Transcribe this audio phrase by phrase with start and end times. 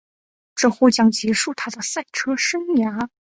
[0.55, 3.07] 这或将结束她的赛车生涯。